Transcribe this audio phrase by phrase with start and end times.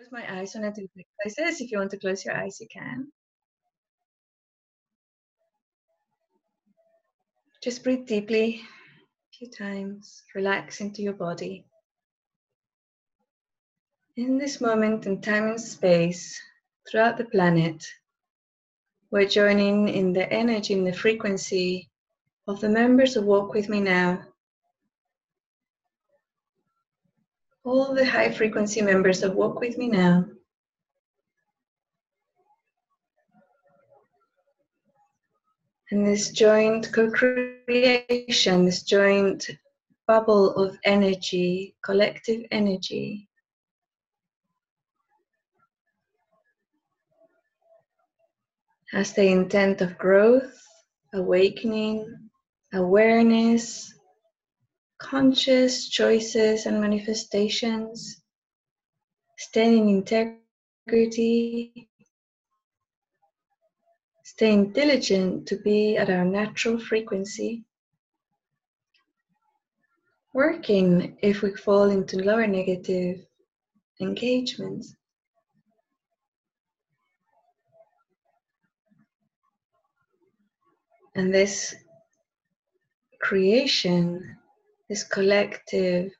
[0.00, 1.60] close my eyes on until it places.
[1.60, 3.08] If you want to close your eyes, you can.
[7.62, 11.66] Just breathe deeply a few times, relax into your body.
[14.16, 16.40] In this moment in time and space,
[16.90, 17.84] throughout the planet,
[19.10, 21.90] we're joining in the energy, in the frequency
[22.48, 24.22] of the members who walk with me now.
[27.64, 30.24] All the high frequency members that walk with me now.
[35.90, 39.50] And this joint co creation, this joint
[40.06, 43.28] bubble of energy, collective energy,
[48.92, 50.56] has the intent of growth,
[51.12, 52.30] awakening,
[52.72, 53.92] awareness,
[55.00, 58.22] conscious choices and manifestations,
[59.38, 61.88] staying in integrity,
[64.24, 67.64] staying diligent to be at our natural frequency,
[70.34, 73.26] working if we fall into lower negative
[74.00, 74.94] engagements.
[81.14, 81.74] And this
[83.20, 84.36] creation,
[84.90, 86.10] this collective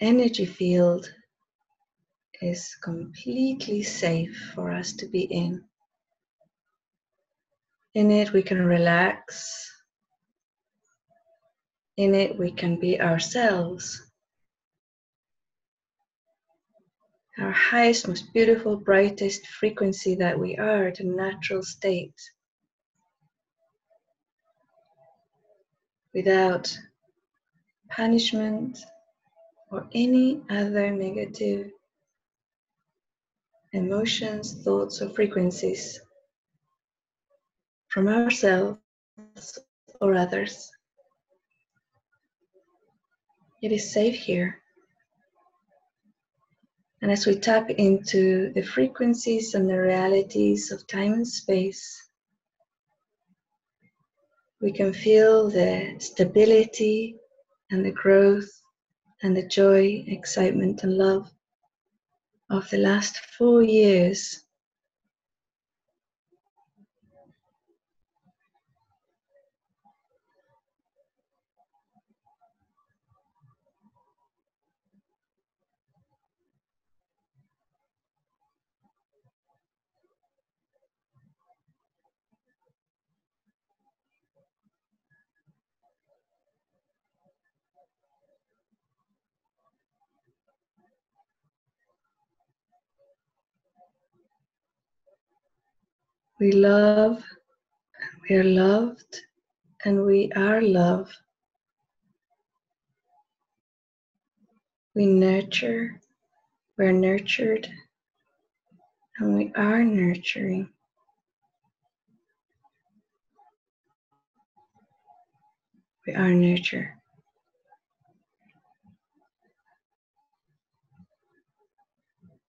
[0.00, 1.12] energy field
[2.40, 5.64] is completely safe for us to be in.
[7.94, 9.68] In it, we can relax.
[11.96, 14.00] In it, we can be ourselves.
[17.40, 22.14] our highest, most beautiful, brightest frequency that we are, the natural state.
[26.12, 26.76] Without
[27.90, 28.78] punishment
[29.70, 31.70] or any other negative
[33.72, 36.00] emotions, thoughts, or frequencies
[37.88, 38.78] from ourselves
[40.00, 40.70] or others.
[43.62, 44.58] It is safe here.
[47.02, 52.09] And as we tap into the frequencies and the realities of time and space,
[54.60, 57.16] we can feel the stability
[57.70, 58.50] and the growth
[59.22, 61.30] and the joy, excitement, and love
[62.50, 64.44] of the last four years
[96.40, 97.22] We love,
[97.98, 99.20] and we are loved,
[99.84, 101.12] and we are love.
[104.94, 106.00] We nurture,
[106.78, 107.68] we're nurtured,
[109.18, 110.70] and we are nurturing.
[116.06, 116.96] We are nurture.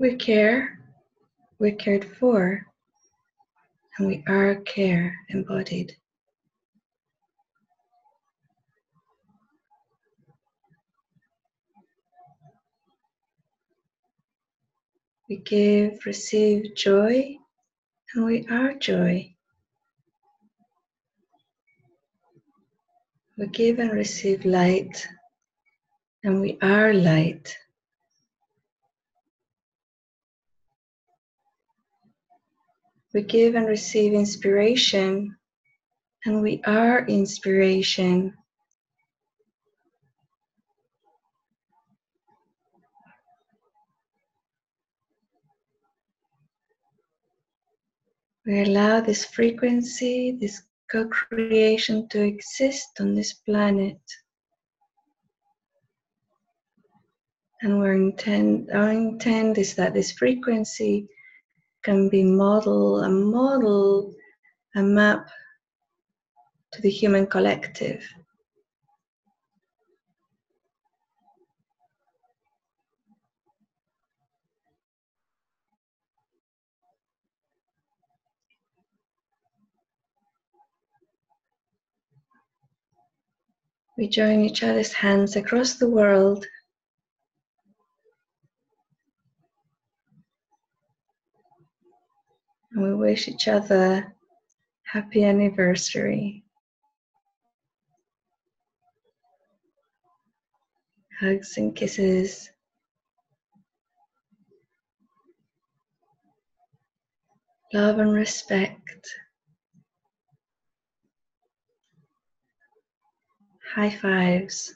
[0.00, 0.80] We care,
[1.60, 2.66] we're cared for,
[3.98, 5.96] and we are care embodied.
[15.28, 17.36] We give, receive joy,
[18.14, 19.34] and we are joy.
[23.36, 25.06] We give and receive light,
[26.22, 27.56] and we are light.
[33.16, 35.34] We give and receive inspiration,
[36.26, 38.34] and we are inspiration.
[48.44, 50.60] We allow this frequency, this
[50.92, 54.02] co creation to exist on this planet.
[57.62, 61.08] And our intent, our intent is that this frequency
[61.86, 64.12] can be model a model,
[64.74, 65.28] a map
[66.72, 68.04] to the human collective.
[83.96, 86.44] We join each other's hands across the world
[92.76, 94.14] And we wish each other
[94.84, 96.44] happy anniversary.
[101.18, 102.50] Hugs and kisses.
[107.72, 109.08] Love and respect.
[113.74, 114.74] High fives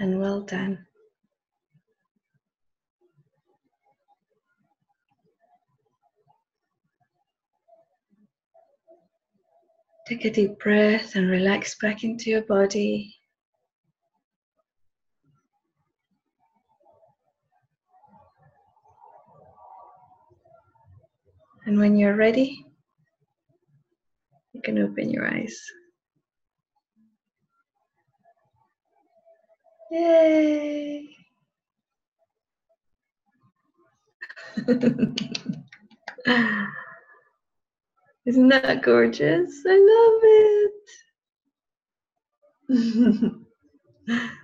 [0.00, 0.84] and well done.
[10.06, 13.16] Take a deep breath and relax back into your body.
[21.64, 22.66] And when you're ready,
[24.52, 25.58] you can open your eyes.
[29.90, 31.16] Yay!
[38.26, 39.62] Isn't that gorgeous?
[39.66, 40.20] I love
[42.68, 43.34] it.